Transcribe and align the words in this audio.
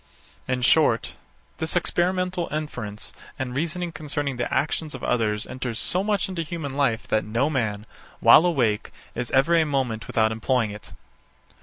In 0.47 0.63
short, 0.63 1.13
this 1.59 1.75
experimental 1.75 2.47
inference 2.51 3.13
and 3.37 3.55
reasoning 3.55 3.91
concerning 3.91 4.37
the 4.37 4.51
actions 4.51 4.95
of 4.95 5.03
others 5.03 5.45
enters 5.45 5.77
so 5.77 6.03
much 6.03 6.27
into 6.27 6.41
human 6.41 6.73
life 6.75 7.07
that 7.09 7.23
no 7.23 7.51
man, 7.51 7.85
while 8.19 8.47
awake, 8.47 8.91
is 9.13 9.29
ever 9.29 9.53
a 9.55 9.63
moment 9.63 10.07
without 10.07 10.31
employing 10.31 10.71
it. 10.71 10.91